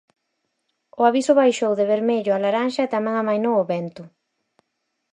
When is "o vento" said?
3.59-4.03